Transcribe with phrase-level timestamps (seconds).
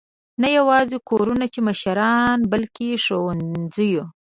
[0.41, 4.03] نه یواځې کورونو کې مشران، بلکې ښوونځیو.